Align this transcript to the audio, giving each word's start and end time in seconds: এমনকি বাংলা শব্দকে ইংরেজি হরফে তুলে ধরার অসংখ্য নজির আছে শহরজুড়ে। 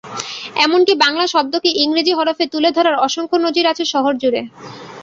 এমনকি 0.55 0.93
বাংলা 1.03 1.25
শব্দকে 1.27 1.69
ইংরেজি 1.83 2.13
হরফে 2.15 2.45
তুলে 2.53 2.69
ধরার 2.71 2.95
অসংখ্য 3.07 3.37
নজির 3.45 3.65
আছে 3.67 3.83
শহরজুড়ে। 3.85 4.41